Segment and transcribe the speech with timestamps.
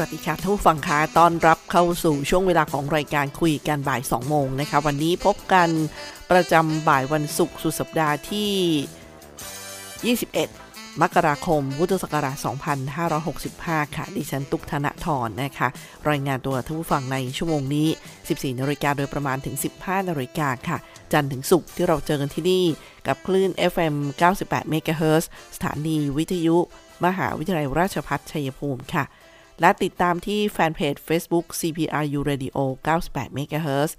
[0.00, 5.68] วัสดีค่ะท่านผู้ฟังคะต้อนรับเข้าสู่ช่วงเวลาของรายการคุยกันบ่าย 2 โมงนะคะ วันนี้พบกัน
[6.30, 12.36] ประจำบ่ายวันศุกร์สุดสัปดาห์ที่ 21 มกราคม พุทธศักราช
[13.16, 15.68] 2565 ค่ะ ดิฉันตุกธนทรนะคะ
[16.10, 17.88] รายงานตัวท่านผู้ฟังในชั่วโมงนี้
[18.24, 20.78] 14นาฬิกาโดยประมาณถึง 15นาฬิกาค่ะ
[21.12, 22.64] จันทร์ถึงศุกร์ที่เราเจอกันที่นี่
[23.06, 23.94] กับคลื่น FM
[24.32, 25.24] 98 MHz
[25.56, 26.56] สถานีวิทยุ
[27.04, 29.04] มหาวิทยาลัยราชภัฏชัยภูมิค่ะ
[29.60, 32.56] และติดตามที่แฟนเพจ Facebook CPRU Radio
[32.96, 33.92] 98 MHz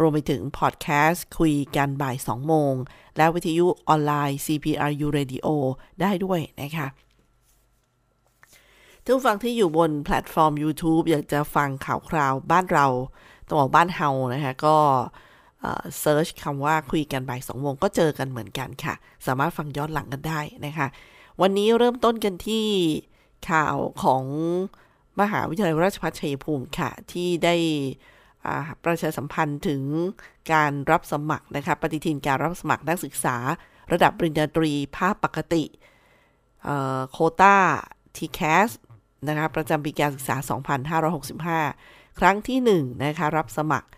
[0.00, 2.74] รวมไปถึงพอดแคสต์คุยกันบ่าย 2 โมง
[3.16, 5.46] และวิทยุออนไลน์ CPRU Radio
[6.00, 6.88] ได้ด้วยนะคะ
[9.04, 12.86] ถ้าฟังที่อยู่บนแพลตฟอร์ม YouTube อยากจะฟังข่าวคราวบ้านเรา
[13.46, 14.76] ต้องบอกบ้านเฮานะคะก็
[16.00, 18.94] search คำว่าคุยกันบ่าย2โมงก็เจอกันเหมือนกันค่ะ
[19.26, 20.86] สามารถฟังย้อนหลังกันได้นะคะ
[21.40, 22.66] วันนี้เริ่มต้นกันที่
[23.50, 24.24] ข่าวของ
[25.20, 27.54] มหาวิทยาลัยราชภัฏชัยภูมิค่ะ ที่ได้
[28.84, 29.82] ประชาสัมพันธ์ถึง
[30.52, 33.36] การรับสมัครนะคะปฏิทินการรับสมัครนักศึกษา
[33.92, 35.64] ระดับปริญญาตรีภาคปกติ
[37.10, 37.56] โคต้า
[38.16, 38.68] ทีแคส
[39.28, 40.36] นะคะประจำปีการศึกษา
[41.66, 43.88] 2565 ครั้งที่ 1 นะคะรับสมัคร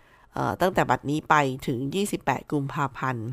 [0.61, 1.35] ตั้งแต่บัดนี้ไป
[1.67, 1.79] ถึง
[2.15, 3.27] 28 กุมภาพันธ์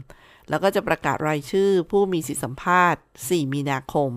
[0.49, 4.13] แล้วก็จะประกาศรายชื่อผู้มีสิทธิสัมภาษณ์ 4 มีนาคม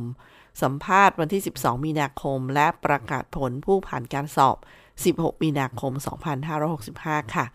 [0.62, 4.58] สัมภาษณ์วันที่ 12 มีนาคม และประกาศผลผู้ผ่านการสอบ
[5.00, 5.94] 16 มีนาคม
[6.64, 7.46] 2565 ค่ะ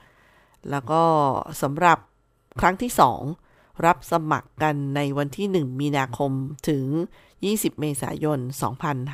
[0.70, 1.02] แล้วก็
[1.62, 1.98] สำหรับ
[2.60, 2.92] ครั้งที่
[3.38, 6.30] 2 รับสมัครกันในวันที่ 1 มีนาคม
[6.68, 6.84] ถึง
[7.34, 8.38] 20 เมษายน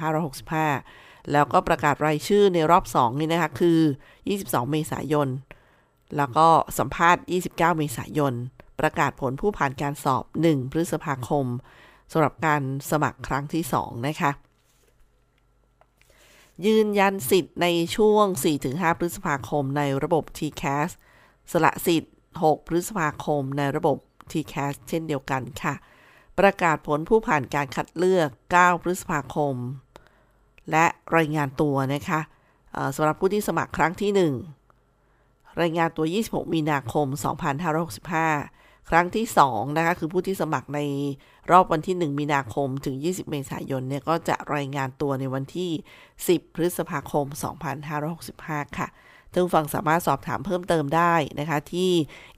[0.09, 3.78] 2565 แล้วก็ประกาศรายชื่อในรอบ 2 นี่นะคะ คือ
[4.25, 5.28] 22 เมษายน
[6.17, 6.47] แล้วก็
[6.78, 8.34] สัมภาษณ์ 29 เมษายน
[8.81, 11.47] ประกาศผลผู้ผ่านการสอบ 1 พฤษภาคม
[12.12, 14.31] สำหรับการสมัครครั้งที่ 2 นะคะ
[16.66, 17.66] ยืนยันสิทธิ์ใน
[17.97, 18.26] ช่วง
[18.62, 20.91] 4-5 พฤษภาคมในระบบ TCAS
[21.53, 23.98] สละสิทธิ์ 6 พฤษภาคมในระบบ
[24.32, 25.75] TCAS เช่นเดียวกันค่ะ
[26.38, 29.54] ประกาศผลผู้ผ่านการคัดเลือก 9 พฤษภาคม
[30.71, 32.21] และรายงานตัวนะคะ
[32.97, 34.10] สำหรับผู้ที่สมัครครั้งที่
[34.77, 37.06] 1 รายงานตัว 26 มีนาคม
[37.91, 38.59] 2565
[38.91, 40.81] ครั้งที่2นะคะคือผู้ที่สมัครใน
[41.51, 45.71] รอบวันที่ 1 มีนาคมถึง 20 เมษายนเนี่ยก็จะรายงานตัวในวันที่
[46.12, 47.27] 10 พฤษภาคม
[48.03, 48.89] 2565 ค่ะ
[49.33, 51.91] ท่านฟังสามารถสอบถามเพิ่มเติมได้นะคะ ที่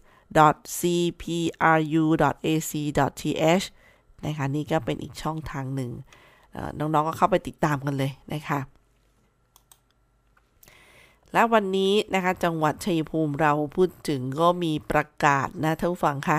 [0.81, 3.67] cpru.ac.th
[4.27, 5.91] นะคะนี่ก็เป็นอีกช่องทางหนึ่ง
[6.79, 8.61] น้องๆก็เข้าไปติดตามกันเลยนะคะ
[11.33, 16.39] และวันนี้นะคะจังหวัดชัยภูมิเราพูดถึงก็มีประกาศนะท่านผู้ฟังคะ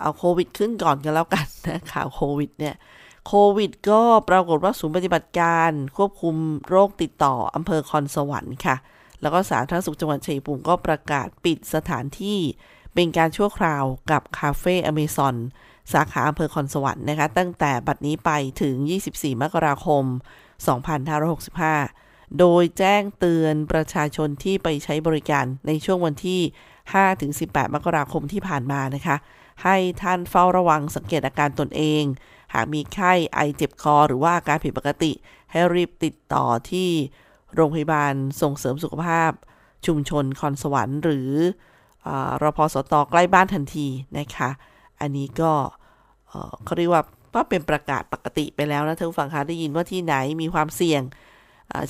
[0.00, 2.76] เอาโควิดขึ้นก่อนกันแล้วกันนะข่าวโควิดเนี่ย
[3.26, 6.36] โควิดก็ปรากฏว่าศูนย์ปฏิบัติการควบคุม
[6.68, 8.76] โรคติดต่ออำเภอคอนสวรรค์ค่ะ
[9.20, 12.38] แล้วก็สาธารณสุขจังหวัดชัยภูมิก็ประกาศปิดสถานที่
[12.94, 15.36] เป็นการชั่วคราวกับคาเฟ่อเมซอน
[15.92, 18.30] สาขาอำเภอคอนสวรรค์นะคะตั้งแต่บัดนี้ไป
[18.62, 18.74] ถึง
[19.10, 20.04] 24 มกราคม
[21.40, 26.40] 2565 โดยแจ้งเตือนประชาชนที่ไปใช้บริการในช่วงวันที่
[27.06, 29.16] 5-18 มกราคมที่ผ่านมานะคะ
[29.62, 32.02] ให้ท่านเฝ้าระวังสังเกตอาการตนเอง
[32.54, 35.12] หากมีไข้ไอเจ็บคอ หรือว่าอาการผิดปกติ
[35.50, 36.88] ให้รีบติดต่อที่
[37.54, 38.12] โรงพยาบาล
[38.42, 39.30] ส่งเสริมสุขภาพ
[39.86, 41.30] ชุมชนคอนสวรรค์ หรือ
[42.42, 43.86] รพสตใกล้บ้านทันที
[44.18, 44.50] นะคะ
[45.00, 45.52] อันนี้ก็
[46.64, 47.02] เขาเรียกว่า
[47.34, 51.02] ว่าเป็นประกาศปกติไปแล้วนะท่านผู้ฟังคะได้ยินว่าที่ไหนมีความเสี่ยง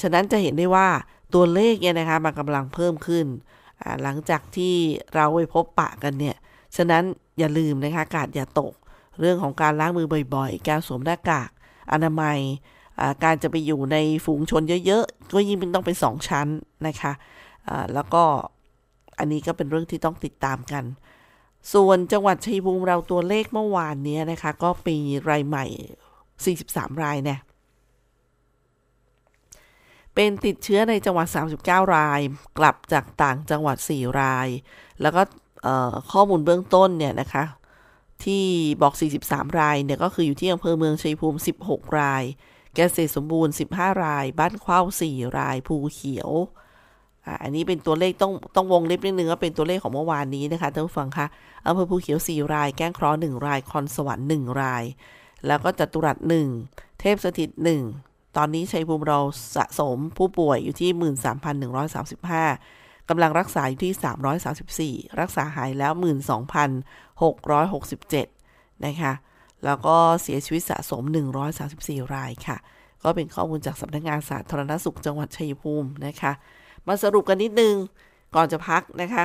[0.03, 0.89] ฉะนั้นจะเห็นได้ว่า
[1.35, 3.27] ตัวเลขเนี่ยนะคะมันกำลังเพิ่มขึ้น
[4.03, 4.75] หลังจากที่
[5.15, 6.37] เราไปพบปะกันเนี่ย
[6.77, 7.03] ฉะนั้น
[7.39, 8.73] อย่าลืมนะคะกาดอย่าตก
[9.21, 11.51] เรื่องของการล้างมือบ่อยๆ การสวมหน้ากาก
[11.93, 12.39] อนามัย
[13.25, 16.47] การจะไปอยู่ในฝูงชนเยอะๆ ก็ยิ่งต้องเป็นสองชั้น
[16.87, 17.13] นะคะ
[17.95, 18.23] แล้วก็
[19.19, 20.85] อันนี้ก็เป็นเรื่องที่ต้องติดตามกัน
[21.73, 24.97] ส่วนจังหวัดชัยภูมิเราตัวเลขเมื่อวานนี้นะคะ ก็ปี
[25.31, 25.67] รายใหม่
[26.35, 27.41] 43 รายเนี่ย
[30.14, 31.26] เป็นติดเชื้อในจังหวัด
[31.61, 32.20] 39 ราย
[32.59, 34.49] กลับจากต่างจังหวัด 4 ราย
[35.03, 35.23] แล้วก็
[36.12, 37.44] ข้อมูลเบื้องต้นเนี่ยนะคะ
[38.25, 38.44] ที่
[38.82, 38.94] บอก
[39.26, 41.38] 43 รายเนี่ยก็คืออยู่ที่อำเภอเมืองชัยภูมิ
[41.69, 42.25] 16 ราย
[42.75, 46.31] แกษตรสมบูรณ์ 15 ราย บ้านเข้า4ราย ภูเขียว
[47.43, 51.27] อันนี้เป็นตัวเลขต้องต้องวงเล็บนิดนึงว่าเป็นตัวเลขของเมื่อวานนี้นะคะท่านผู้ฟังคะ
[51.67, 54.85] อำเภอภูเขียว 4 ราย แก้งเคราะห์1ราย คอนสวรรค์1ราย
[55.47, 56.17] แล้วก็จัตุรัส
[56.59, 57.51] 1เทพสถิต
[57.95, 59.21] 1 ตอนนี้ชัยภูมิเรา
[59.57, 60.91] สะสมผู้ป่วยอยู่ที่
[62.01, 63.95] 13,135กำลังรักษาอยู่ที่
[65.07, 65.93] 334 รักษาหายแล้ว
[66.79, 69.13] 12,667 นะคะ
[69.65, 71.03] แล้วก็เสียชีวิตสะสม
[71.59, 72.57] 134 รายค่ะ
[73.03, 76.33] ก็เป็นข้อมูลจากสำนักงงานสาธารณสุขจังหวัดชัยภูมินะคะ
[76.88, 77.75] มาสรุปกันนิดนึง
[78.34, 79.25] ก่อนจะพักนะคะ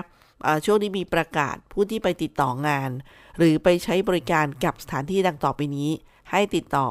[0.65, 2.89] ช่วงนี้มีประกาศผู้ที่ไปติดต่องาน
[3.38, 5.89] หรือไปใช้บริการกับสถานที่ดังต่อไปนี้
[6.31, 6.88] ให้ติดต่อ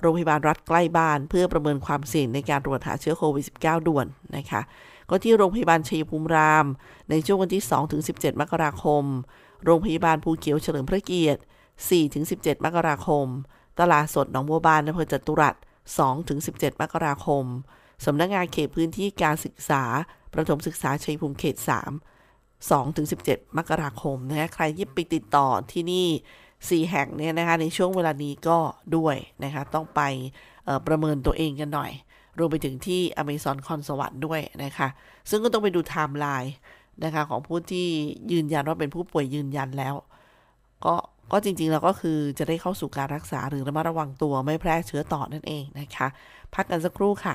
[0.00, 4.06] โรงพยาบาลรัฐใกล้บ้าน เพื่อประเมินความเสี่ยงในการตรวจหาเชื้อโควิด -19 ด่วน
[4.36, 4.60] นะคะ
[5.08, 6.66] ก็ที่โรงพยาบาลชัยภูมิราม
[7.10, 7.62] ในช่วงวันที่
[8.02, 9.04] 2-17 มกราคม
[9.64, 11.40] โรงพยาบาลภูเขียวเฉลิมพระเกียรติ
[12.02, 13.26] 4-17 มกราคม
[13.80, 15.54] ตลาดสดหนองบัวบานอำเภอจตุรัส
[16.18, 17.44] 2-17 มกราคม
[18.04, 19.82] สำนักงงานเขตพื้นที่การศึกษา
[20.34, 28.58] ประถมศึกษาชัยภูมิเขต 3 2-17 มกราคมนะใครที่ไปติดต่อที่นี่ 4 แห่งเนี่ยนะคะในช่วงเวลานี้ก็
[28.96, 30.00] ด้วยนะคะต้องไป
[30.86, 31.92] ประเมินตัวเองกันหน่อย
[32.38, 34.88] รวมไปถึงที่อเมซอนคอนสวรรค์ด้วยนะคะ
[35.30, 36.52] ซึ่งก็ต้องไปดูไทม์ไลน์
[37.04, 37.86] นะคะของผู้ที่
[38.32, 39.94] ยืนยันว่าเป็นผู้ป่วยยืนยันแล้ว
[40.84, 40.94] ก็
[41.32, 46.06] ก็จริงๆ แล้วก็คือจะได้เข้าสู่การรักษาหรือระมัดระวังตัวไม่แพร่เชื้อต่อนั่นเองนะคะ
[46.54, 47.34] พักกันสักครู่ค่ะ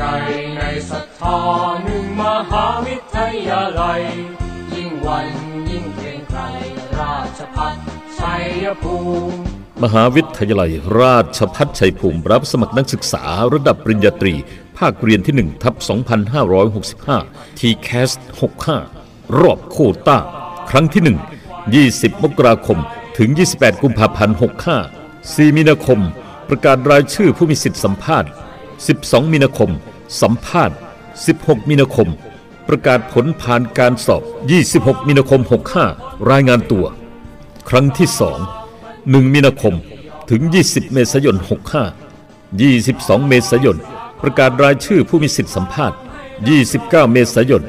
[0.00, 0.16] ใหญ่
[0.56, 1.38] ในศรัทธา
[1.84, 3.18] หนึ่งมหาวิท
[3.48, 4.02] ยาลัย
[4.74, 5.26] ยิ่งวัน
[5.70, 6.40] ยิ่งเกรงไกร
[6.98, 7.74] ราชพัฒ
[8.18, 8.34] ชั
[8.64, 8.96] ยภู
[9.30, 9.36] มิ
[9.82, 13.24] มหาวิทยาลัยราชพัฒชัยภูมิรับสมัครนักศึกษา
[13.54, 14.34] ระดับปริญญาตรี
[14.78, 15.74] ภาคเรียนที่1ทับ
[16.86, 18.10] 2565ทีแคส
[18.74, 20.18] 65 รอบโคต้า
[20.70, 21.02] ครั้งที่
[21.84, 22.78] 1 20 มกราคม
[23.18, 24.36] ถึง 28 กุมภาพันธ์
[24.94, 26.00] 65 4 มีนาคม
[26.48, 28.30] ประกาศรายชื่อผู้มีสิทธิสัมภาษณ์
[28.86, 29.70] 12 มีนาคม
[30.20, 30.76] สัมภาษณ์
[31.22, 32.08] 16 มีนาคม
[32.68, 34.22] ประกาศผลผ่านการสอบ
[34.64, 35.40] 26 มีนาคม
[35.84, 36.86] 65 รายงานตัว
[37.68, 38.08] ครั้งที่
[38.70, 39.74] 2 1 มีนาคม
[40.30, 41.36] ถึง 20 เมษายน
[42.16, 43.78] 65 22 เมษายน
[44.22, 45.96] ประกาศรายชื่อผู้มีสิทธิสัมภาษณ์
[46.54, 47.62] 29 เมษายน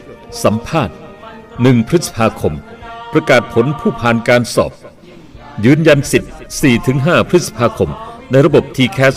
[0.44, 0.96] สัมภาษณ์
[1.42, 2.54] 1 พฤษภาคม
[3.13, 4.72] ประกาศผลผู้ผ่านการสอบ
[5.66, 6.32] ยืนยันสิทธิ์
[6.80, 7.89] 4-5 พฤษภาคม
[8.32, 9.16] ในระบบ TCAS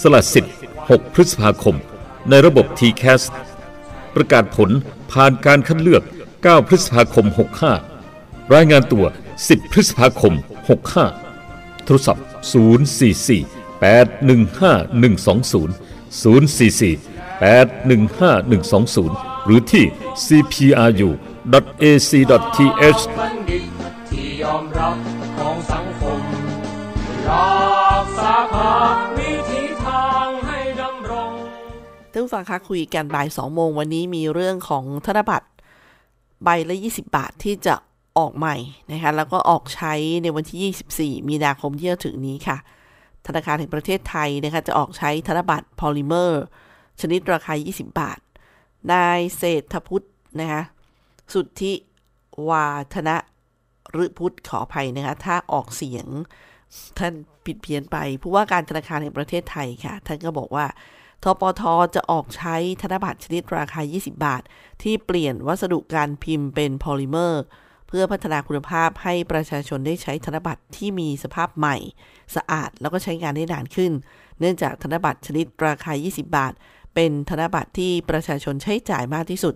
[0.00, 0.54] สละสิทธิ์
[0.88, 1.76] 6 พฤษภาคม
[2.28, 3.22] ในระบบ TCAS
[4.14, 4.70] ประกาศผล
[5.12, 6.02] ผ่านการคัดเลือก
[6.34, 7.26] 9 พฤษภาคม
[7.90, 9.04] 65 รายงานตัว
[9.38, 10.34] 10 พฤษภาคม
[11.10, 15.68] 65 โทรศัพท์ 044 815 120
[16.22, 16.98] 044
[17.42, 19.84] 815 120 หรือที่
[20.26, 21.34] cpru.ac.th
[24.10, 25.13] ที่ยอมรับ
[32.16, 35.48] ท่านฟังคะคุยกันบ่ายสองโมงวันนี้มีเรื่องของธนบัตร
[36.44, 37.74] ใบละ 20 บาทที่จะ
[38.18, 38.56] ออกใหม่
[38.92, 42.56] นะคะแล้วก็ออกใช้ในวันที่ 24 มีนาคมที่จะถึงนี้ค่ะ
[43.26, 46.42] ธนาคารแห่งประเทศไทยนะคะจะออกใช้ธนบัตรพอลิเมอร์
[47.00, 48.18] ชนิดราคา 20 บาท
[48.92, 50.06] นายเศรษฐพุทธ
[50.40, 50.62] นะคะ
[51.32, 51.72] สุทธิ
[52.48, 53.16] วาธนะ
[54.04, 56.06] ฤพุทธขออภัยนะคะถ้าออกเสียง
[56.98, 57.12] ท่าน
[57.46, 60.66] ผิดเพี้ยนไปผู้ว่าการธนาคารแห่งประเทศไทยค่ะ ท่านก็บอกว่า
[61.24, 61.62] ทปท
[61.94, 64.42] จะออกใช้ธนบัตรชนิดราคา 20 บาท
[64.82, 67.42] ที่เปลี่ยนวัสดุการพิมพ์เป็นพอลิเมอร์
[67.88, 71.76] เพื่อพัฒนาคุณภาพให้ประชาชนได้ใช้ธนบัตรที่มีสภาพใหม่
[72.36, 73.92] สะอาดแล้วก็ใช้งานได้นานขึ้น
[74.38, 76.52] เนื่องจากธนบัตรชนิดราคา 20 บาท
[76.94, 79.54] เป็นธนบัตรที่ประชาชนใช้จ่ายมากที่สุด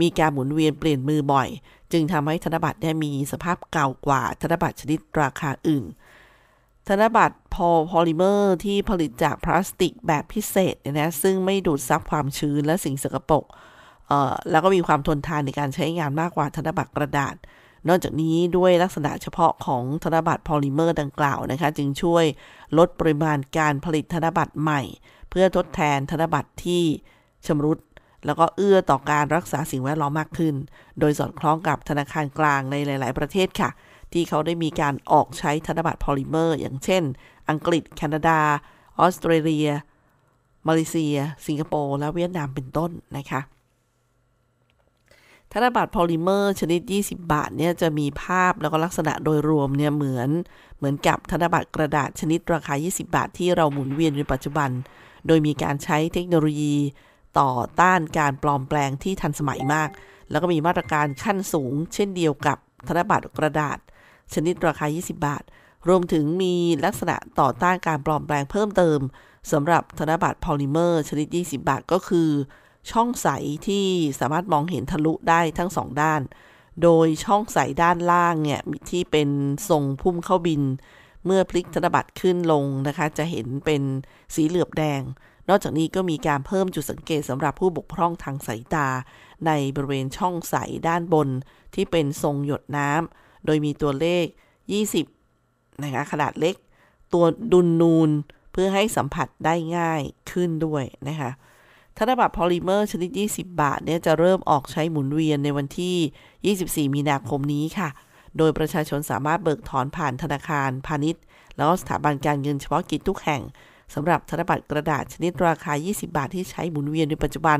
[0.00, 1.48] มีการหมุนเวียนเปลี่ยนมือบ่อย
[1.92, 5.84] จึงทำให้ธนบัตรได้มีสภาพเก่ากว่าธนบัตรชนิดราคาอื่น
[6.90, 13.44] ธนบัตรพอพอลิเมอร์ที่ผลิตจากพลาสติกแบบพิเศษเนี่ยนะซึ่งไม่ดูดซับความชื้นและสิ่งสกปรก
[14.08, 17.34] เอ่อแล้วก็มีความทนทานในการใช้งานมากกว่าธนบัตรกระดาษ
[17.88, 22.24] นอกจากนี้ด้วยลักษณะเฉพาะของธนบัตรพอลิเมอร์ดังกล่าวนะคะ จึงช่วย
[22.78, 24.82] ลดปริมาณการผลิตธนบัตรใหม่
[25.30, 26.82] เพื่อทดแทนธนบัตรที่
[27.46, 27.78] ชำรุด
[28.26, 30.54] แล้วก็เอื้อต่อการรักษาสิ่งแวดล้อมมากขึ้น
[31.00, 33.70] โดยสอดคล้องกับธนาคารกลางในหลาย ๆ ประเทศค่ะ
[34.12, 37.02] ที่เขาได้มีการออกใช้ธนบัตรพอลิเมอร์ อย่างเช่น
[37.50, 38.40] อังกฤษ แคนาดา
[39.00, 39.68] ออสเตรเลีย
[40.66, 43.40] มาเลเซีย สิงคโปร์ และเวียดนามเป็นต้นนะคะ
[45.52, 50.30] ธนบัตรพอลิเมอร์ ชนิด 20 บาทเนี่ยจะมีภาพแล้วก็ลักษณะโดยรวมเนี่ยเหมือน
[50.76, 54.70] เหมือนกับธนบัตรกระดาษชนิดราคา 20 บาท ที่เราหมุนเวียนในปัจจุบัน
[55.26, 56.76] โดยมีการใช้เทคโนโลยี
[57.38, 59.88] ต่อต้านการปลอมแปลงที่ทันสมัยมาก
[60.30, 63.78] แล้วก็มีมาตรการขั้นสูง เช่นเดียวกับธนบัตรกระดาษ
[64.34, 65.42] ชนิดราคา 20 บาท
[65.88, 69.00] รวมถึงมีลักษณะต่อต้านการปลอมแปลงเพิ่มเติม
[69.52, 72.30] สำหรับธนบัตรพอลิเมอร์ชนิด 20 บาทก็คือ
[72.90, 73.28] ช่องใส
[73.66, 73.86] ที่
[74.20, 76.20] สามารถมองเห็นทะลุได้ทั้งสองด้าน
[76.82, 78.60] โดยช่องใสด้านล่างเนี่ย
[78.90, 79.28] ที่เป็น
[79.68, 80.62] ทรงพุ่มเข้าบิน
[81.24, 83.82] เมื่อพลิกธนบัตรขึ้นลงนะคะ จะเห็นเป็น
[84.34, 85.02] สีเหลือบแดง
[85.48, 88.88] นอกจากนี้ก็มีการเพิ่มจุดสังเกตสำหรับผู้บกพร่องทางสายตา
[89.46, 90.54] ในบริเวณช่องใส
[90.88, 91.28] ด้านบน
[91.74, 94.24] ที่เป็นทรงหยดน้ำ โดยมีตัวเลข
[95.04, 96.54] 20 นะคะขนาดเล็ก
[97.12, 98.10] ตัวดุนนูน
[98.52, 101.30] เพื่อให้สัมผัสได้ง่ายขึ้นด้วยนะคะ
[101.98, 107.88] ธนบัตรพอลิเมอร์ชนิด 20 บาทเนี่ยจะเริ่มออกใช้หมุนเวียนในวันที่ 24 มีนาคมนี้ค่ะ
[108.38, 111.22] โดยประชาชนสามารถเบิกถอนผ่านธนาคารพาณิชย์
[111.56, 113.42] แล้วก็สถาบันการเงินเฉพาะกิจทุกแห่ง
[113.94, 117.58] สำหรับธนบัตรกระดาษชนิดราคา 20 บาทที่ใช้หมุนเวียนในปัจจุบัน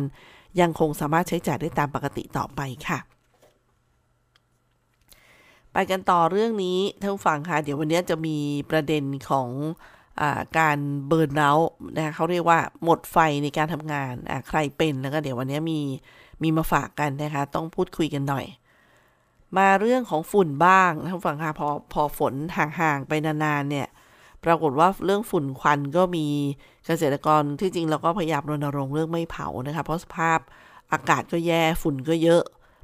[0.61, 2.99] ยังคงสามารถใช้จ่ายได้ตามปกติต่อไปค่ะ
[5.73, 8.37] ไปกันต่อเรื่องนี้ท่านฟังค่ะ เดี๋ยววันนี้จะมี
[8.71, 9.49] ประเด็นของ
[10.21, 10.23] อ
[10.59, 14.13] การเบิร์นเอาท์นะคะเขาเรียกว่าหมดไฟในการทำงาน
[14.49, 15.81] ใครเป็นแล้วก็เดี๋ยววันนี้มี
[16.43, 18.47] มีมาฝากกันนะคะ ต้องพูดคุยกันหน่อย
[19.57, 23.89] มาเรื่องของฝุ่นบ้างท่านฟังค่ะพอพอฝนห่างๆไปนานๆเนี่ย
[24.45, 26.27] ปรากฏว่าเรื่องฝุ่นควันก็มี
[26.87, 30.39] เกษตรกรที่จริงเราก็พยายามรณรงค์เรื่องไม่เผานะคะเพราะสภาพ
[30.93, 32.43] อากาศก็แย่ฝุ่นก็เยอะ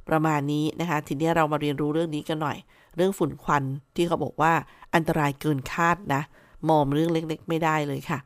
[0.09, 2.57] ประมาณนี้นะคะ ทีนี้เรามาเรียนรู้เรื่องนี้กันหน่อย
[2.97, 3.63] เรื่องฝุ่นควัน
[3.95, 4.53] ที่เขาบอกว่า
[4.95, 6.21] อันตรายเกินคาดนะ
[6.69, 8.19] มองเรื่องเล็กๆ ไม่ได้เลยค่ะ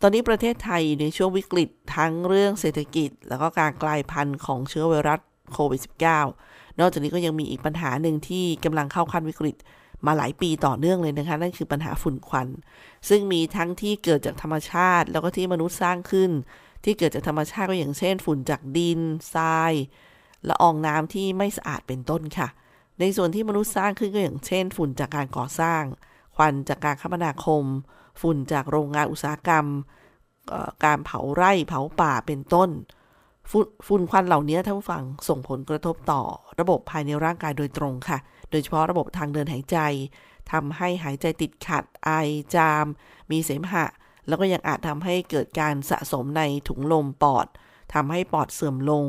[0.00, 5.20] ตอนนี้ประเทศไทยอยู่ในช่วงวิกฤตทั้งเรื่องเศรษฐกิจ แล้วก็การกลายพันธุ์ของเชื้อไวรัส
[5.52, 5.80] โควิด
[6.30, 9.56] -19 นอกจากนี้ก็ยังมีอีกปัญหาหนึ่งที่กำลังเข้าขั้นวิกฤต
[10.06, 12.48] มาหลายปีต่อเนื่องเลยนะคะ นั่นคือปัญหาฝุ่นควัน
[13.08, 16.30] ซึ่งมีทั้งที่เกิดจากธรรมชาติ แล้วก็ที่มนุษย์สร้างขึ้น
[16.84, 19.00] ที่เกิดจากธรรมชาติก็อย่างเช่น ฝุ่นจากดิน
[19.34, 19.72] ทราย
[20.48, 22.48] ละอองน้ำที่ไม่สะอาดเป็นต้นค่ะ
[23.02, 25.82] ในส่วนที่มนุษย์สร้างขึ้นก็อย่างเช่น ฝุ่นจากการก่อสร้าง
[26.36, 27.64] ควันจากการคมนาคม
[28.20, 29.66] ฝุ่นจากโรงงานอุตสาหกรรม
[30.84, 32.70] การเผาไร่เผาป่าเป็นต้น
[33.86, 36.22] ฝุ่นควันเหล่านี้ท่านผู้ฟังส่งผลกระทบต่อ
[36.60, 38.18] ระบบภายในร่างกายโดยตรงค่ะ
[38.50, 39.78] โดยเฉพาะระบบทางเดินหายใจ
[40.52, 42.10] ทำให้หายใจติดขัด ไอ
[42.54, 42.86] จาม
[43.30, 43.84] มีเสมหะ
[44.28, 47.46] แล้วก็ยังอาจทำให้เกิดการสะสมในถุงลมปอด
[47.94, 49.06] ทำให้ปอดเสื่อมลง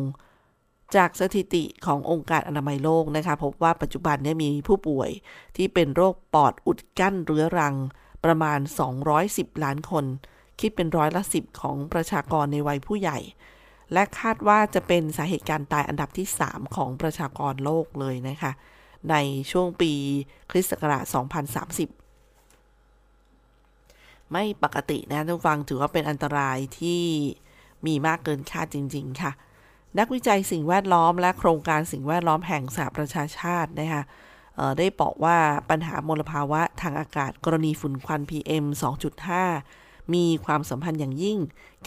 [0.96, 5.10] จากสถิติขององค์การอนามัยโลกนะคะ พบว่าปัจจุบันนี้มีผู้ป่วย
[5.58, 7.76] ที่เป็นโรคปอดอุดกั้นเรื้อรัง
[8.26, 8.60] ประมาณ
[9.12, 10.06] 210 ล้านคน
[10.60, 13.20] คิดเป็นร้อยละสิบของประชากรในวัยผู้ใหญ่
[13.94, 18.52] และคาดว่าจะเป็นสาเหตุการตายอันดับที่ 3 ของประชากรโลกเลยนะคะ
[19.10, 19.16] ใน
[19.52, 19.92] ช่วงปี
[20.52, 21.04] คริสต์ศักราช
[21.90, 27.04] 2030ไม่ปกตินะทุกฟังถือว่าเป็นอันตรายที่
[27.86, 29.32] มีมากเกินคาดจริง ๆ ค่ะ
[30.00, 34.04] นักวิจัยสิ่งแวดล้อมและโครงการสิ่งแวดล้อมแห่งสหประชาชาตินะคะ
[34.78, 35.38] ได้บอกว่า
[35.70, 38.66] ปัญหามลภาวะทางอากาศกรณีฝุ่นควัน PM
[39.40, 41.38] 2.5 มีความสัมพันธ์อย่างยิ่ง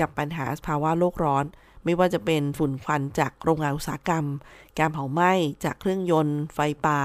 [0.00, 1.44] กับปัญหาภาวะโลกร้อน
[1.84, 4.26] ไม่ว่าจะเป็นฝุ่นควันจากโรงงานอุตสาหกรรม
[4.78, 5.32] การเผาไหม้
[5.64, 7.00] จากเครื่องยนต์ ไฟป่า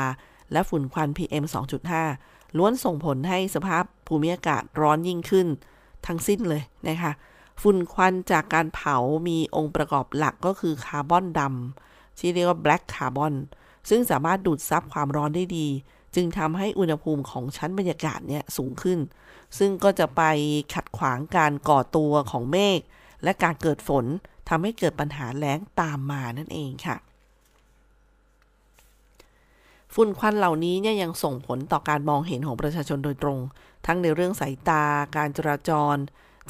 [0.52, 1.44] และฝุ่นควัน PM
[2.02, 5.48] 2.5 ล้วนส่งผลให้สภาพภูมิอากาศร้อนยิ่งขึ้น
[6.08, 7.12] ทั้งสิ้นเลยนะคะ
[7.62, 13.34] ฝุ่นควันจากการเผามีองค์ประกอบหลักก็คือคาร์บอนดำที่เรียกว่า black carbon
[13.90, 15.68] ซึ่งสามารถดูดซับความร้อนได้ดี
[16.16, 19.00] จึงทำให้อุณหภูมิของชั้นบรรยากาศเนี่ยสูงขึ้น
[19.58, 20.22] ซึ่งก็จะไป
[20.74, 22.80] ขัดขวางการก่อตัวของเมฆ
[23.24, 24.06] และการเกิดฝน
[24.50, 26.98] ทำให้เกิดปัญหาแล้งตามมานั่นเองค่ะ
[29.94, 33.40] ฝุ่นควันเหล่านี้เนี่ยยังส่งผลต่อการมองเห็นของประชาชนโดยตรง
[33.86, 34.84] ทั้งในเรื่องสายตา
[35.16, 35.96] การจราจร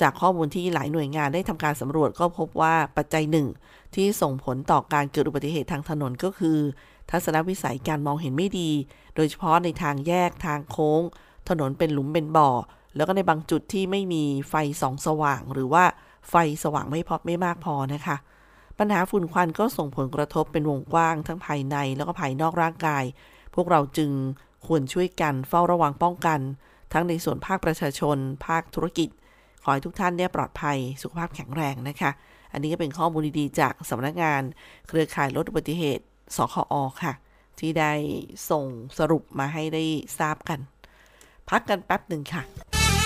[0.02, 3.48] จากข้อมูลที่หลายหน่วยงานได้ทำการสำรวจก็พบว่าปัจจัยหนึ่ง
[3.96, 6.58] ที่ส่งผลต่อการเกิดอุบัติเหตุทางถนนก็คือ
[7.12, 8.72] ทัศนวิสัยการมองเห็นไม่ดี
[9.16, 11.02] โดยเฉพาะในทางแยกทางโค้ง
[11.50, 12.50] ถนนเป็นหลุมเป็นบ่อ
[12.96, 15.84] แล้วก็ในบางจุดที่ไม่มีไฟส่องสว่าง หรือว่า
[16.30, 18.18] ไฟสว่างไม่พอไม่มากพอนะคะ
[18.80, 23.04] ปัญหาฝุ่นควันก็ส่งผลกระทบเป็นวงกว้างทั้งภายในแล้วก็ภายนอกร่างกาย
[23.56, 24.12] พวกเราจึง
[24.68, 26.40] ควรช่วยกันเฝ้าระวังป้องกัน
[26.94, 29.10] ทั้งในส่วนภาคประชาชน ภาคธุรกิจ
[29.64, 32.12] ขอให้ทุกท่านเนี่ยปลอดภัยสุขภาพแข็งแรงนะคะ
[32.54, 34.42] อันนี้ก็เป็นข้อมูลดีๆจากสำนักงาน
[34.88, 36.04] เครือข่ายลดอุบัติเหตุ
[36.36, 37.14] สคอค่ะ
[37.60, 37.94] ที่ได้
[38.50, 38.66] ส่ง
[39.00, 39.84] สรุปมาให้ได้
[40.20, 40.60] ทราบกัน
[41.50, 42.42] พักกันแป๊บหนึ่งค่ะ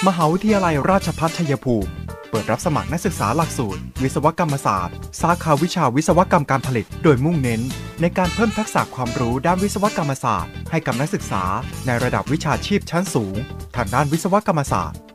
[0.08, 1.92] มหาวิทยาลัยราชภัฏชัยภูมิ
[2.30, 7.62] เปิดรับสมัครนักศึกษาหลักสูตร วิศวกรรมศาสตร์ สาขาวิชาวิศวกรรมการผลิต โดยมุ่งเน้น
[8.02, 11.44] ในการเพิ่มทักษะความรู้ด้านวิศวกรรมศาสตร์ ให้กับนักศึกษา
[11.86, 13.36] ในระดับวิชาชีพชั้นสูง
[13.76, 14.98] ทางด้านวิศวกรรมศาสตร์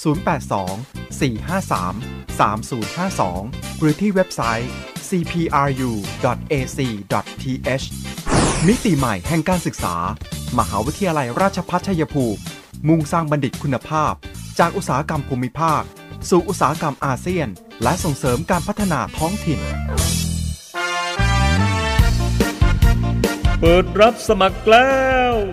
[0.00, 4.70] 082 453 3052 หรือที่เว็บไซต์
[5.08, 5.46] cpru.ac.th
[8.66, 9.96] มิติใหม่แห่งการศึกษา
[10.58, 12.40] มหาวิทยาลัยราชภัฏชัยภูมิ
[12.88, 14.12] มุ่งสร้างบัณฑิตคุณภาพ
[14.58, 15.82] จากอุตสาหกรรมภูมิภาค
[16.28, 17.48] สู่อุตสาหกรรมอาเซียน
[17.82, 19.60] และส่งเสริมการพัฒนาท้องถิ่น
[23.60, 24.88] เปิดรับสมัครแล้
[25.18, 25.19] ว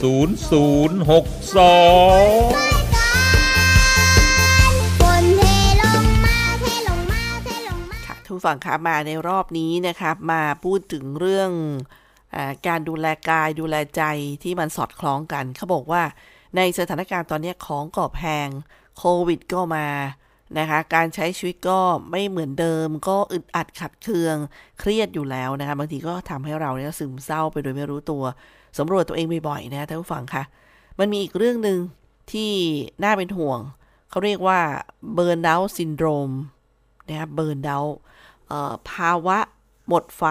[0.00, 0.04] 0062
[8.06, 11.50] ค่ะทุกฝั่งคะมาในรอบนี้นะครับมาพูดถึงเรื่อง
[12.34, 12.36] อ
[12.66, 14.02] การดูแลกายดูแลใจ
[14.42, 16.02] ที่มันสอดคล้องกัน เขาบอกว่า
[16.56, 18.48] ในสถานการณ์ตอนนี้ของก็แพง
[18.98, 19.88] โควิดก็มา
[20.58, 21.78] นะคะการใช้ชีวิตก็
[22.10, 24.36] ไม่เหมือนเดิม ก็อึดอัดขัดเคือง
[24.80, 28.24] เครียดอยู่แล้วนะคะบางทีก็ทำให้เราเนี่ยซึมเศร้าไปโดยไม่รู้ตัว
[28.78, 30.42] สำรวจตัวเองบ่อยๆนะท่านผู้ฟังคะ
[30.98, 31.78] มันมีอีกเรื่องหนึ่ง
[32.32, 32.52] ที่
[33.02, 33.58] น่าเป็นห่วง
[34.10, 34.60] เขาเรียกว่า
[35.14, 36.30] เบิร์น u าซินโดรม
[37.08, 37.80] นะครับเบิร์น u
[38.70, 39.38] าภาวะ
[39.88, 40.22] หมดไฟ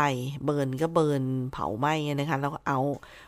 [0.46, 2.80] เบิร์นก็เบิร์นเผาไหม้นะคะแล้วก็เอา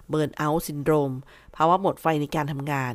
[0.09, 1.11] burnout syndrome
[1.55, 2.93] ภาวะหมดไฟในการทำงาน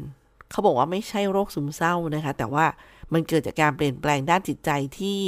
[0.51, 2.67] เขาบอกว่าไม่ใช่โรคซึมเศร้านะคะ แต่ว่า
[3.13, 5.21] มันเกิดจากการเปลี่ยนแปลงด้านจิตใจที่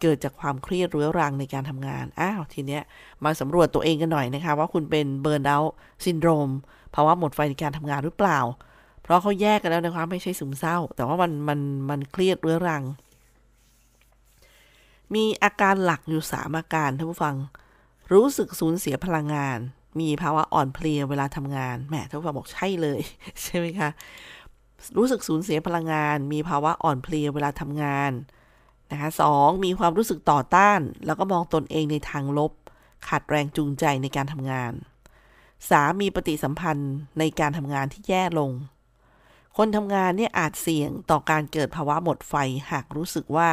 [0.00, 2.82] เกิดจากความเครียดเรื้อรังในการทำงาน อ้าว ทีเนี้ย
[3.24, 5.58] มาสำรวจตัวเองกันหน่อยนะคะ ว่าคุณเป็นเบิร์นเอา
[6.04, 6.48] ซินโดรม
[6.94, 8.38] ภาวะหมดไฟในการทำงานหรือเปล่า
[9.02, 12.82] เพราะเขาแยกกันแล้วนะคะไม่ใช่ซึมเศร้า แต่ว่ามันมันมันเครียดเรื้อรัง
[15.14, 17.36] มีอาการหลักอยู่สามอาการท่านผู้ฟัง
[18.12, 19.58] รู้สึกสูญเสียพลังงาน
[20.00, 23.00] มีภาวะอ่อนเพลียเวลาทำงาน แหมท่านผู้ฟังบอกใช่เลย
[23.42, 23.90] ใช่ไหมคะ
[24.96, 28.12] รู้สึกสูญเสียพลังงาน มีภาวะอ่อนเพลียเวลาทำงาน
[28.90, 32.52] นะคะสองมีความรู้สึกต่อต้าน แล้วก็มองตนเองในทางลบ
[33.06, 34.72] ขาดแรงจูงใจในการทำงาน
[35.36, 36.02] 3.
[36.02, 38.50] มีปฏิสัมพันธ์ในการทำงานที่แย่ลง
[39.56, 42.34] คนทำงานเนี่ยอาจเสี่ยงต่อการเกิดภาวะหมดไฟ
[42.70, 43.50] หากรู้สึกว่า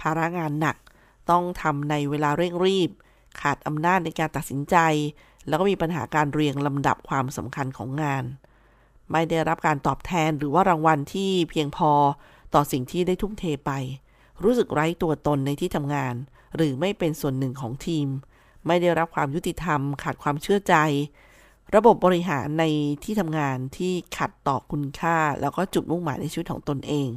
[0.00, 0.76] ภาระงานหนัก
[1.30, 2.90] ต้องทำในเวลาเร่งรีบ
[3.40, 4.76] ขาดอำนาจในการตัดสินใจ
[5.48, 8.24] แล้วก็มีปัญหาการเรียงลำดับความสำคัญของงาน
[9.12, 11.92] ไม่ได้รับการตอบแทนหรือว่ารางวัลที่เพียงพอ
[12.54, 13.72] ต่อสิ่งที่ได้ทุ่มเทไป
[14.44, 16.14] รู้สึกไร้ตัวตนในที่ทำงาน
[16.56, 18.06] หรือไม่เป็นส่วนหนึ่งของทีม
[18.66, 20.74] ไม่ได้รับความยุติธรรม ขาดความเชื่อใจ
[21.74, 22.64] ระบบบริหารใน
[23.04, 27.08] ที่ทำงานที่ขัดต่อคุณค่า แล้วก็จุดมุ่งหมายในชีวิตของตนเอง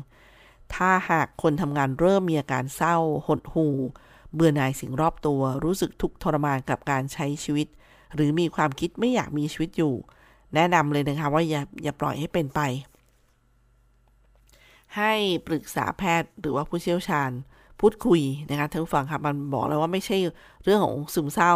[0.74, 3.76] ถ้าหากคนทำงานเริ่มมีอาการเศร้า หดหู่
[4.34, 7.68] เบื่อหน่ายสิ่งรอบตัว รู้สึกทุกข์ทรมานกับการใช้ชีวิต
[8.16, 9.94] หรือมีความคิดไม่อยากมีชีวิตอยู่
[10.56, 12.60] แนะนำเลยนะคะว่าอย่าอย่าปล่อยให้เป็นไป
[14.98, 15.14] ให้
[15.48, 17.32] ปรึกษาแพทย์หรือว่าผู้เชี่ยวชาญ
[17.80, 20.18] พูดคุยนะคะท่านผู้ฟังครับมันบอกเลยว่าไม่ใช่
[20.64, 21.54] เรื่องของซึมเศร้า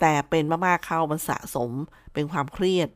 [0.00, 1.70] แต่เป็นมากๆเข้ามันสะสม
[2.12, 2.88] เป็นความเครียด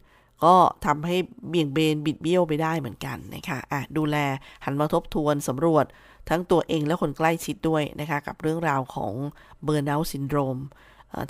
[0.44, 0.54] ก็
[0.86, 1.16] ทำให้
[1.48, 4.16] เบี่ยงเบนบิดเบี้ยวไปได้เหมือนกันนะคะอะดูแล
[4.64, 5.84] หันมาทบทวนสำรวจ
[6.28, 9.12] ทั้งตัวเองและคนใกล้ชิดด้วยนะคะกับเรื่องราวของ
[9.64, 10.58] เบ r n ร์ u t ซินโดรม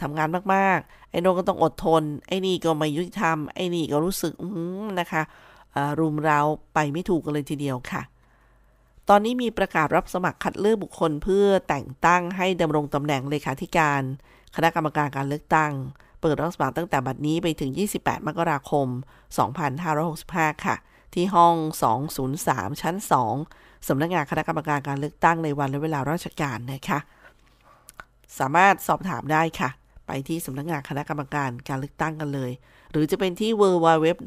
[0.03, 4.49] ทำงานมากๆ ไอ้โนก็ต้องอดทน ไอ้นี่ก็ไม่ยุติธรรม ไอ้นี่ก็รู้สึกอื
[5.01, 5.23] นะคะ
[5.99, 6.41] รุมเรา
[6.75, 8.03] ไปไม่ถูกกันเลยทีเดียวค่ะ
[9.09, 14.03] ตอนนี้มีประกาศรับสมัครคัดเลือกบุคคลเพื่อแต่งตั้งให้ดำรงตำแหน่งเลขาธิการ
[14.57, 15.73] คณะกรรมการการเลือกตั้ง
[16.21, 18.87] เปิดรับสมัครตั้งแต่บัดนี้ไปถึง 28 มกราคม
[19.77, 20.77] 2565 ค่ะ
[21.15, 21.55] ที่ห้อง
[22.19, 22.97] 203 ชั้น
[23.41, 26.99] 2 สำนักงานคณะกรรมการการเลือกตั้งในวันและเวลาราชการนะคะ
[28.39, 29.71] สามารถสอบถามได้ค่ะ
[30.07, 32.53] ไปที่สำนักงานคณะกรรมการการเลือกตั้งกันเลย
[32.91, 34.25] หรือจะเป็นที่ www.ect.go.th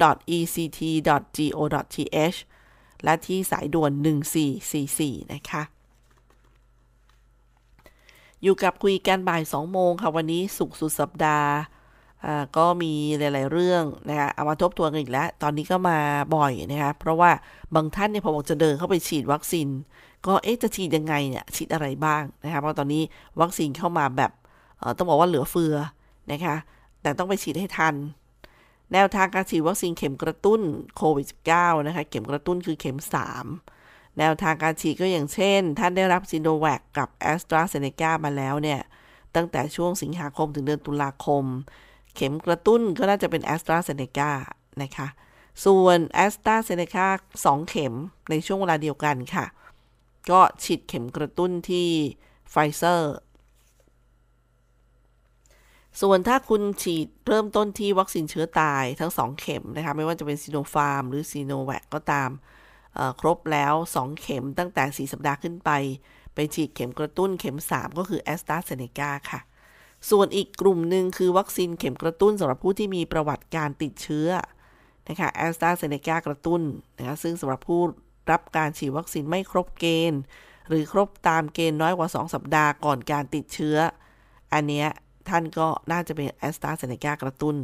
[3.04, 3.92] และที่สายด่วน
[4.62, 5.62] 1444 นะคะ
[8.42, 11.50] อยู่กับคุยกันบ่าย 2 โมงค่ะ วันนี้สุกสุดสัปดาห์
[12.56, 15.98] ก็มีหลาย ๆ เรื่องนะคะเอามาทบทวนกันอีกแล้ว ตอนนี้ก็มา
[16.36, 17.30] บ่อยนะคะเพราะว่า
[17.74, 19.68] บางท่านเนี่ยพอบอกจะเดินเข้าไปฉีดวัคซีน
[20.26, 23.02] ก็เอ๊ะจะฉีดยังไงเนี่ยฉีดอะไรบ้างนะคะเพราะตอนนี้
[23.40, 24.30] วัคซีนเข้ามาแบบ
[24.96, 25.74] ต้องบอกว่าเหลือเฟือ
[26.32, 26.56] นะคะ
[27.02, 27.94] แต่ต้องไปฉีดให้ทัน
[28.92, 30.60] แนวทางการฉีดวัคซีนเข็มกระตุ้น
[30.96, 32.98] โควิด -19 นะคะ เข็มกระตุ้นคือเข็ม
[33.56, 38.80] 3 แนวทางการฉีดก็อย่างเช่น ท่านได้รับซิโนแวคกับแอสตราเซเนกามาแล้วเนี่ย
[39.34, 41.44] ตั้งแต่ช่วงสิงหาคมถึงเดือนตุลาคม
[42.14, 44.30] เข็มกระตุ้นก็น่าจะเป็นแอสตราเซเนกา
[44.82, 45.08] นะคะ
[45.64, 47.06] ส่วนแอสตราเซเนกา
[47.44, 47.94] 2เข็ม
[48.30, 49.46] ในช่วงเวลาเดียวกันค่ะ
[50.30, 51.88] ก็ฉีดเข็มกระตุ้นที่
[52.50, 53.14] ไฟเซอร์
[56.00, 62.30] ส่วนถ้าคุณฉีดเริ่มต้นที่วัคซีนเชื้อตายทั้ง 2 เข็มนะคะไม่ว่าจะเป็นซิโนฟาร์มหรือซิโนแวคก็ตาม
[63.20, 65.70] ครบแล้ว 2 เข็มตั้งแต่ 4 สัปดาห์ขึ้นไป
[66.34, 69.40] ไปฉีดเข็มกระตุ้นเข็ม 3 ก็คือแอสตราเซเนกาค่ะ
[70.10, 74.28] ส่วนอีกกลุ่มหนึ่งคือวัคซีนเข็มกระตุ้นสำหรับผู้ที่มีประวัติการติดเชื้อ
[75.08, 76.62] นะคะแอสตราเซเนกากระตุ้น
[76.98, 77.80] นะคะซึ่งสำหรับผู้
[78.30, 80.20] รับการฉีดวัคซีนไม่ครบเกณฑ์
[80.68, 83.76] หรือครบตามเกณฑ์น้อยกว่า 2 สัปดาห์ก่อนการติดเชื้อ
[84.52, 84.88] อันเนี้ย
[85.30, 87.56] ท่านก็น่าจะเป็นแอสตราเซเนกากระตุ้น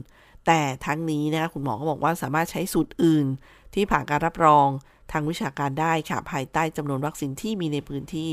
[0.47, 3.27] แต่ทั้งนี้นะคะคุณหมอก็บอกว่าสามารถใช้สูตรอื่น
[3.75, 4.69] ที่ผ่านการรับรอง
[5.13, 8.33] ทางวิชาการได้ค่ะ ภายใต้จำนวนวัคซีนที่มีในพื้นที่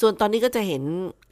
[0.00, 0.82] ส่วนตอนนี้ก็จะเห็น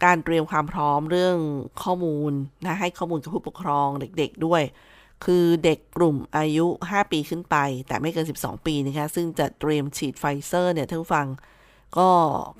[0.04, 1.36] การเตรียมความพร้อมเรื่อง
[1.82, 2.32] ข้อมูล
[2.64, 4.62] นะให้ข้อมูลกับผู้ปกครองเด็กๆด้วย
[5.24, 7.56] คือเด็กกลุ่มอายุ 5 ปีขึ้นไป
[7.88, 11.26] แต่ไม่เกิน 12 ปีนะคะซึ่งจะเตรียมฉีดไฟเซอร์เนี่ยท่านผู้ฟัง
[11.98, 12.10] ก็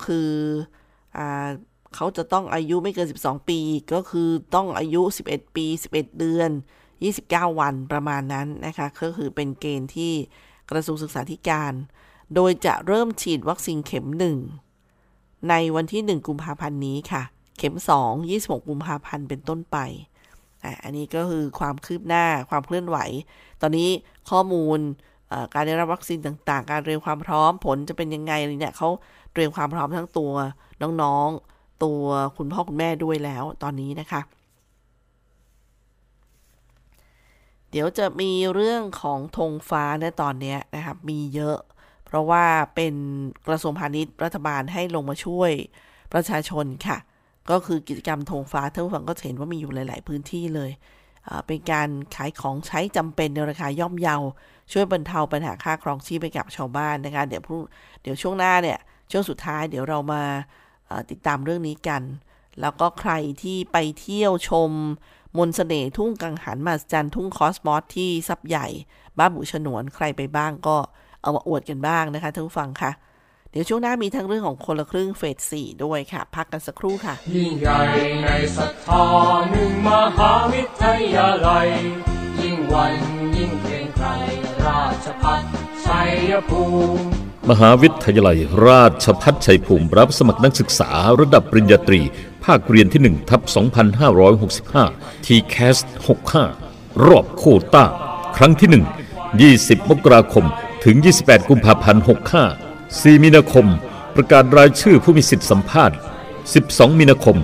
[0.05, 0.29] คือ
[1.17, 1.49] อ่า
[1.95, 3.59] เขาจะต้องอายุไม่เกิน 12 ปี
[3.93, 6.49] ก็คือต้องอายุ 11 ปี 11 เดือน
[7.05, 10.13] 29 วันประมาณนั้นนะคะ ก็คือเป็นเกณฑ์ที่
[10.71, 11.73] กระทรวงศึกษาธิการ
[12.35, 14.07] โดยจะเริ่มฉีดวัคซีนเข็ม
[14.77, 17.23] 1 ในวันที่ 1 กุมภาพันธ์นี้ค่ะ
[17.57, 19.77] เข็ม 2 26 กุมภาพันธ์เป็นต้นไป
[20.63, 22.97] อะอันนี้ก็คือความคืบหน้าความเคลื่อนไหว
[23.61, 23.89] ตอนนี้
[24.29, 24.79] ข้อมูล
[25.53, 28.89] การได้รับวัคซีนต่างๆ การเตรียมความพร้อมผลจะเป็นยังไงอะไรเนี่ยเขา
[29.33, 30.33] เตรียมความพร้อมทั้งตัว
[30.81, 32.03] น้องๆ ตัว
[32.37, 34.21] คุณพ่อคุณแม่ด้วยแล้วตอนนี้นะคะ
[37.71, 41.57] เดี๋ยวจะมีเรื่องของธงฟ้าในตอนนี้นะครับมีเยอะ
[42.05, 42.93] เพราะว่าเป็น
[43.47, 45.51] กระทรวงพาณิชย์รัฐบาลให้ลงมาช่วย
[46.13, 46.97] ประชาชนค่ะ
[47.49, 50.71] ก็คือกิจกรรมธงฟ้าท่านผู้ฟังก็เห็นว่ามีอยู่หลาย ๆ พื้นที่เลย
[51.47, 54.17] เป็นการขายของใช้จำเป็นในราคาย่อมเยา
[54.71, 57.61] ช่วยบรรเทาปัญหาค่าครองชีพไปกับชาวบ้านนะคะเดี๋ยวพรุ่ง
[58.01, 58.79] เดี๋ยวช่วงหน้าเนี่ย
[59.11, 60.23] ช่วงสุดท้ายเดี๋ยวเรามา
[61.09, 62.01] ติดตามเรื่องนี้กัน
[62.61, 63.11] แล้วก็ใคร
[63.43, 64.71] ที่ไปเที่ยวชม
[65.37, 68.67] มนต์เสน่ห์ทุ่งกังหันมาจันทุ่งคอสมอสที่ซับใหญ่
[69.17, 70.77] บ้านบุฉนวนใครไปบ้างก็
[71.21, 72.91] เอามาอวดกันบ้างนะคะท่านผู้ฟังค่ะ
[73.51, 77.79] เดี๋ยวช่วงหน้ามีทั้งเรื่องของคนละครึ่งเฟสสี่ด้วยค่ะ พักกันสักครู่ค่ะ ยิ่งใหญ่
[78.23, 79.05] ในศรัทธา
[79.51, 80.83] หนึ่งมหาวิท
[81.15, 81.69] ยาลัย
[82.41, 82.93] ยิ่งวัน
[83.35, 84.07] ยิ่งเกรงไกร
[84.65, 85.41] ราชพัฒ
[85.85, 86.63] ชัยภู
[86.97, 92.01] มิ มหาวิทยาลัย ราชพัฒชัยภูมิรับสมัครนักศึกษาระดับปริญญาตรี
[92.45, 93.41] ภาคเรียนที่1ทับ
[94.53, 95.77] 2565ทีแคส
[96.41, 97.85] 65 รอบโคต้า
[98.37, 98.69] ครั้งที่
[99.49, 100.45] 1 20 มกราคม
[100.85, 102.03] ถึง 28 กุมภาพันธ์
[102.59, 103.65] 65 4 มีนาคม
[104.15, 105.97] ประกาศรายชื่อผู้มีสิทธิสัมภาษณ์
[106.47, 107.37] 12 มีนาคม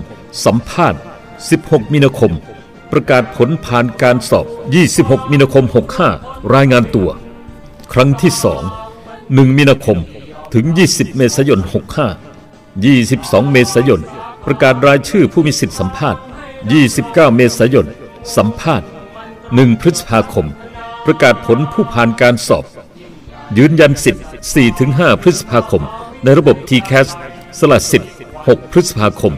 [0.44, 1.00] สัมภาษณ์
[1.46, 2.32] 16 มีนาคม
[2.92, 4.46] ประกาศผลผ่านการสอบ
[4.88, 5.64] 26 มีนาคม
[6.08, 7.10] 65 รายงานตัว
[7.92, 8.81] ครั้งที่ 2
[9.36, 9.98] 1 มีนาคม
[10.54, 11.60] ถึง 20 เมษายน
[12.40, 14.00] 65 22 เมษายน
[14.46, 16.20] ประกาศรายชื่อผู้มีสิทธิสัมภาษณ์
[16.78, 17.86] 29 เมษายน
[18.36, 18.88] สัมภาษณ์
[19.34, 20.46] 1 พฤษภาคม
[21.04, 22.64] ประกาศผลผู้ผ่านการสอบ
[23.58, 24.24] ยืนยันสิทธิ์
[24.72, 25.82] 4-5 พฤษภาคม
[26.24, 27.08] ในระบบ TCAS
[27.58, 29.34] สละสิทธิ์ 6 พฤษภาคม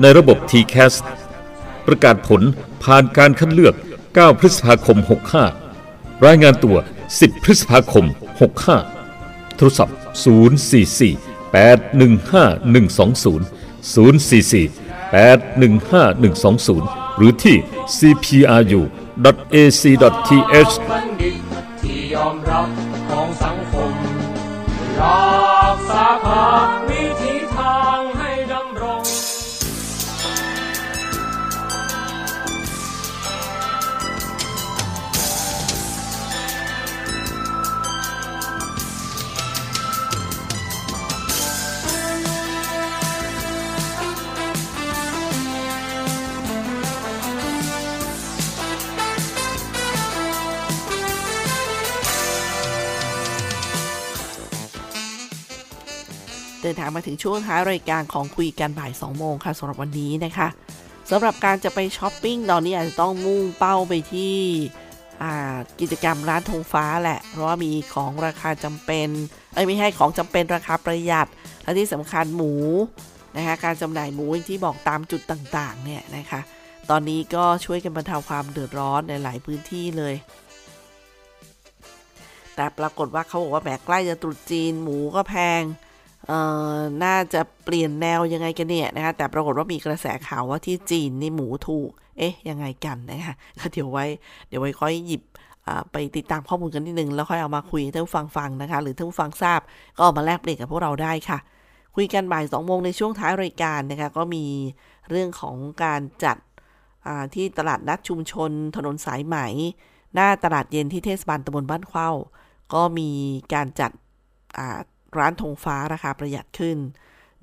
[0.00, 0.94] ในระบบ TCAS
[1.86, 2.42] ประกาศผล
[2.84, 3.74] ผ่านการคัดเลือก
[4.06, 4.98] 9 พฤษภาคม
[5.62, 6.76] 65 รายงานตัว
[7.10, 8.95] 10 พฤษภาคม 65
[9.60, 13.40] ทรศัพท์ 044 815 120
[13.94, 14.70] 044
[15.12, 17.56] 815 120 หรือที่
[17.96, 18.82] cpru.ac.th
[19.24, 19.30] บั
[21.04, 22.68] ณฑิตที่ยอมรับ
[23.08, 23.92] ของสังคม
[25.00, 26.85] รักษาภา
[56.66, 60.48] ดินทางมาถึงช่วงท้ายรายการของคุยกันบ่าย 2 โมงค่ะสำหรับวันนี้นะคะ
[61.10, 64.34] สำหรับการจะไปช้อปปิ้งตอนนี้อาจจะต้องมุ่งเป้าไปที่
[65.80, 69.08] กิจกรรมร้านธงฟ้าแหละ เพราะว่ามีของราคาจำเป็น
[69.54, 71.28] เอ้ยไม่ให้ของจำเป็นราคาประหยัด
[71.62, 72.52] และที่สำคัญหมู
[73.36, 76.40] นะคะการจำหน่ายหมูอย่างที่บอกตามจุดต่างๆเนี่ยนะคะ
[76.90, 80.14] ตอนนี้ก็ช่วยกันบรรเทาความเดือดร้อนในหลายพื้นที่เลย
[82.54, 85.62] แต่ปรากฏว่าเขาบอกว่าแหมใกล้จะตรุษจีนหมูก็แพง
[87.04, 94.06] น่าจะเปลี่ยนแนวยังไงกันเนี่ยนะคะ แต่ปรากฏว่ามีกระแสข่าวว่าที่จีนนี่หมูถูก เอ๊ะ ยังไงกันนะคะก็เดี๋ยวไว้
[94.48, 95.22] เดี๋ยวไว้ค่อยหยิบ
[95.92, 99.60] ไปติดตามข้อมูลกันนิดนึง แล้วค่อยเอามาคุยให้ท่านผู้ฟังฟังนะคะ หรือท่านผู้ฟังทราบ
[99.96, 101.38] ก็เอามาแลกเปลี่ยนกับพวกเราได้ค่ะ
[101.96, 104.44] คุยกันบ่ายสองโมงในช่วงท้ายรายการนะคะ ก็มี
[105.10, 106.36] เรื่องของการจัด
[107.34, 109.36] ที่ตลาดนัดชุมชน ถนนสายไหม
[110.14, 112.10] หน้าตลาดเย็นที่เทศบาลตำบลบ้านเข้า
[112.74, 113.10] ก็มี
[113.54, 113.90] การจัด
[115.18, 116.78] ร้านธงฟ้าราคาประหยัดขึ้น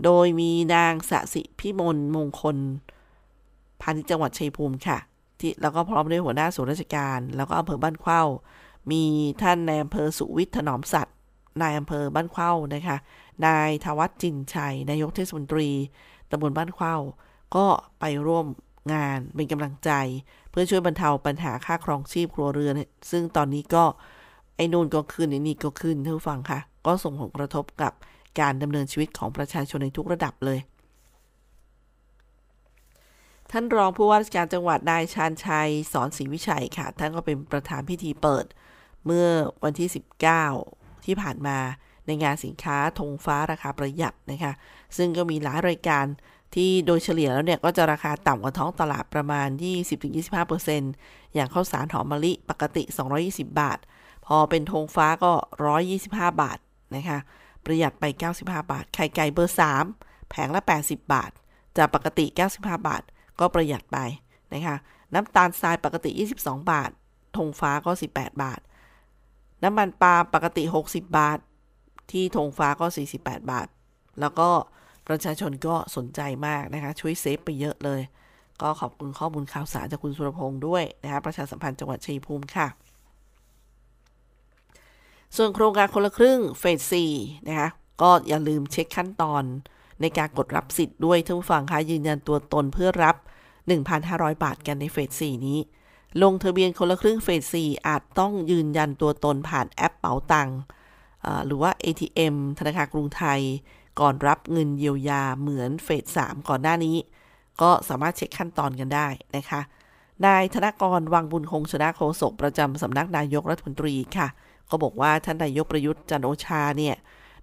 [0.03, 2.57] โดยมีนางสสิพิมลมงคล
[3.81, 4.97] พาณิชย์จังหวัดชัยภูมิค่ะ
[5.39, 8.23] ที่แล้วก็พร้อมด้วยหัวหน้าส่วนราชการ แล้วก็อำเภอบ้านเข้า
[8.91, 9.03] มี
[9.41, 11.15] ท่านในอำเภอสุวิทย์ถนอมสัตว์
[11.61, 12.97] นายอำเภอบ้านเข้านะคะ
[13.45, 15.69] นายทวัฒน์จินชัย นายกเทศมนตรี
[16.29, 16.95] ตำบลบ้านเข้า
[17.55, 17.65] ก็
[17.99, 18.45] ไปร่วม
[18.93, 19.91] งานเป็นกำลังใจ
[20.49, 22.73] เพื่อช่วยบรรเทาปัญหาค่าครองชีพครัวเรือน
[23.11, 23.83] ซึ่งตอนนี้ก็
[24.55, 27.93] ไอ้นู่นก็ขึ้นไอ้นี่ก็ขึ้นท่านฟังค่ะ ก็ส่งผลกระทบกับ
[28.39, 30.59] การดำเนินชีวิตของประชาชนในทุกระดับเลย
[33.51, 38.45] ท่านรองผู้ว่าราชการจังหวัดนายชาญชัยสอนศรีวิชัยค่ะ ท่านก็เป็นประธานพิธีเปิด
[39.05, 39.27] เมื่อ
[39.63, 39.89] วันที่
[40.47, 41.57] 19 ที่ผ่านมา
[42.07, 44.53] ในงานสินค้าธงฟ้าราคาประหยัดนะคะ
[44.97, 46.05] ซึ่งก็มีหลายรายการ
[46.55, 49.47] ที่โดยเฉลี่ยแล้วเนี่ย ก็จะราคาต่ำกว่าท้องตลาดประมาณ
[50.21, 52.83] 20-25%อย่างข้าวสารหอมมะลิปกติ
[53.21, 53.79] 220 บาท
[54.25, 55.33] พอเป็นธงฟ้าก็
[55.87, 56.59] 125 บาท
[56.95, 57.19] นะคะ
[57.65, 58.05] ประหยัดไป
[58.39, 59.55] 95 บาท ไข่ไก่เบอร์
[59.91, 61.31] 3 แผงละ 80 บาท
[61.77, 62.25] จากปกติ
[62.55, 63.03] 95 บาท
[63.39, 63.97] ก็ประหยัดไป
[64.53, 64.75] นะคะ
[65.13, 66.89] น้ำตาลทรายปกติ 22 บาท
[67.37, 68.59] ธงฟ้าก็ 18 บาท
[69.63, 71.39] น้ำมันปาล์มปกติ 60 บาท
[72.11, 72.85] ที่ธงฟ้าก็
[73.19, 73.67] 48 บาท
[74.19, 74.49] แล้วก็
[75.07, 78.01] ประชาชนก็สนใจมากนะคะ ช่วยเซฟไปเยอะเลย
[78.61, 82.67] ก็ขอบคุณข้อมูลข่าวสารจากคุณสุรพงศ์ด้วยนะคะประชาสัมพันธ์จังหวัดชัยภูมิค่ะ
[85.37, 87.69] ส่วนโครงการคนละครึ่งเฟส 4 นะคะ
[88.01, 89.43] ก็อย่าลืมเช็คขั้นตอน
[90.01, 93.15] ในการกดรับสิทธิ์ด้วยท่านผู้ฟังคะยืนยันตัวตนเพื่อรับ
[93.79, 95.59] 1,500 บาทกันในเฟส 4 นี้
[96.23, 100.57] ลงทะเบียนคนละครึ่งเฟส 4 อาจต้องยืนยันตัวตนผ่านแอปเป๋าตังค์
[101.45, 103.39] หรือว่า ATM ธนาคารกรุงไทย
[103.99, 106.95] ก่อนรับเงินเยียวยาเหมือนเฟส 3 ก่อนหน้านี้
[107.61, 109.61] ก็สามารถเช็คขั้นตอนกันได้นะคะ
[110.25, 114.27] นายธนกรวังบุญคงชนะโฆษกประจำสำนักนายกรัฐมนตรีค่ะ
[114.69, 116.95] ก็บอกว่าท่านนายกประยุทธ์จันโอชาเนี่ย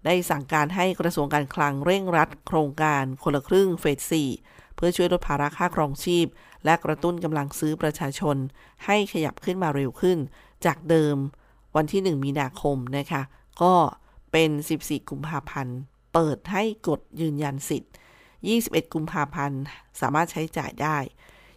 [0.04, 6.26] ได้สั่งการให้กระทรวงการคลังเร่งรัดโครงการคนละครึ่งเฟส 4 เพื่อช่วยลดภาระค่าครองชีพ
[6.64, 8.36] และกระตุ้นกำลังซื้อประชาชน
[8.86, 10.18] ให้ขยับขึ้นมาเร็วขึ้น
[10.66, 11.16] จากเดิม
[11.76, 13.22] วันที่ 1 มีนาคมนะคะ
[13.62, 13.74] ก็
[14.32, 15.78] เป็น 14 กุมภาพันธ์
[16.14, 17.92] เปิดให้กดยืนยันสิทธิ์
[18.40, 19.60] 21 กุมภาพันธ์
[20.00, 20.96] สามารถใช้จ่ายได้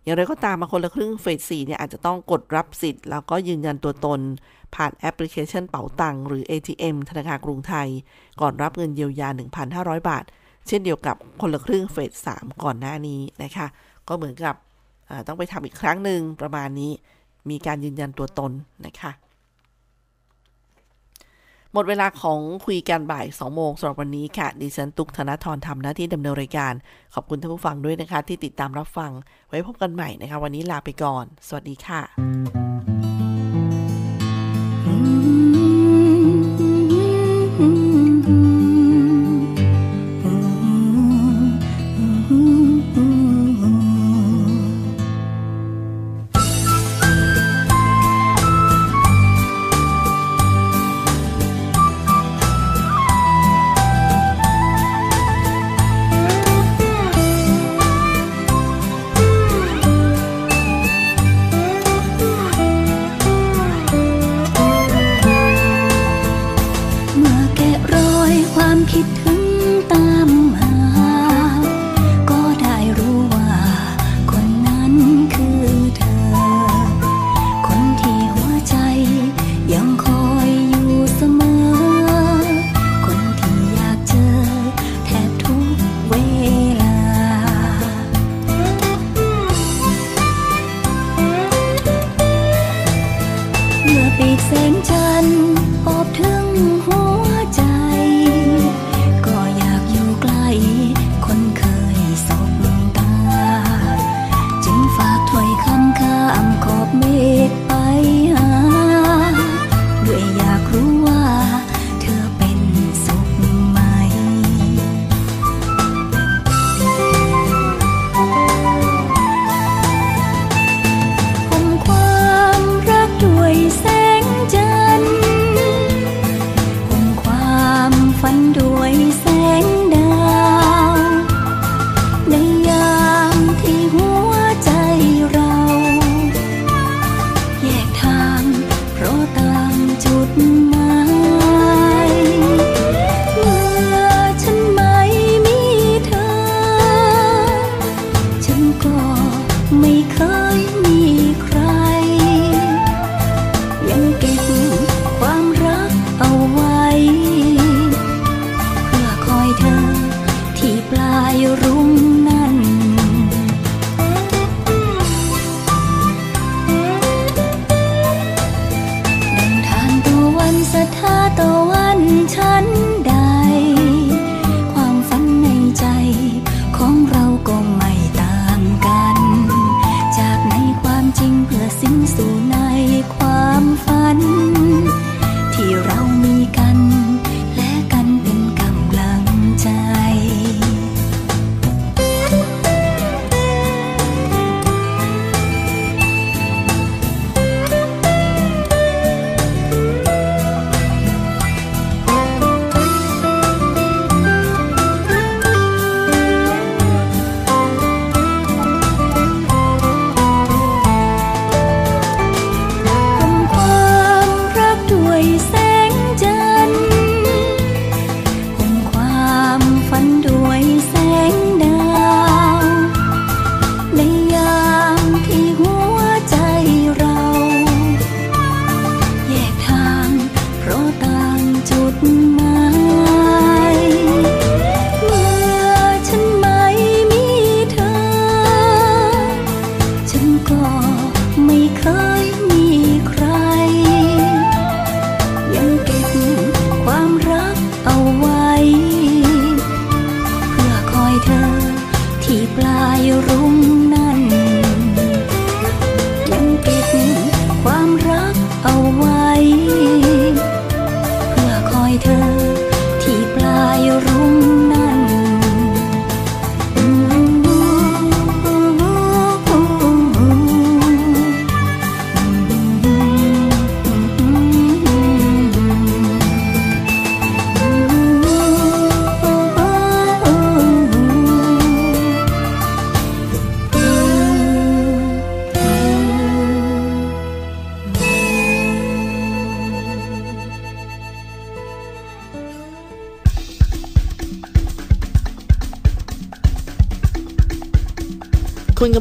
[0.04, 4.20] อย่างไรก็ตามมาคนละครึ่งเฟสสี่เนี่ยอาจจะต้องกดรับสิทธิ์ แล้วก็ยืนยันตัวตน
[4.76, 7.88] ผ่านแอปพลิเคชันเป๋าตังหรือ ATM ธนาคารกรุงไทย
[8.42, 9.30] ก่อนรับเงินเยียวยา
[9.70, 10.24] 1,500 บาท
[10.68, 13.68] เช่นเดียวกับคนละครึ่งเฟสสามก่อนหน้านี้นะคะ
[14.08, 14.56] ก็เหมือนกับ
[15.28, 16.92] ต้องไปทำอีกครั้งหนึ่งประมาณนี้
[17.50, 18.52] มีการยืนยันตัวตน
[18.86, 19.12] นะคะ
[21.74, 26.74] หมดเวลาของคุยกันบ่าย 2 โมงสำหรับวันนี้ค่ะ ดิฉันตุกธนทรทำหน้าที่ดำเนินรายการ
[27.14, 29.12] ขอบคุณท่านผู้ฟังด้วยนะคะ ที่ติดตามรับฟัง
[29.48, 32.02] ไว้พบกันใหม่นะคะ วันนี้ลาไปก่อน สวัสดีค่ะ